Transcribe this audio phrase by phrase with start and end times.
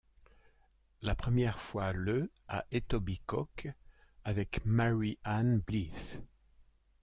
[1.03, 3.67] La première fois le à Etobicoke
[4.23, 6.19] avec Mary Anne Blyth.